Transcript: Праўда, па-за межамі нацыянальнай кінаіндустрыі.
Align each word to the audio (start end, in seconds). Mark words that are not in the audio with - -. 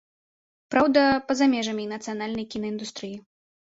Праўда, 0.75 1.03
па-за 1.29 1.45
межамі 1.53 1.85
нацыянальнай 1.93 2.45
кінаіндустрыі. 2.55 3.17